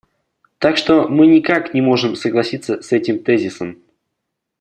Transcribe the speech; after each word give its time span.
Так 0.57 0.77
что 0.77 1.07
мы 1.07 1.27
никак 1.27 1.75
не 1.75 1.81
можем 1.81 2.15
согласиться 2.15 2.81
с 2.81 2.91
этим 2.91 3.19
тезисом. 3.23 3.77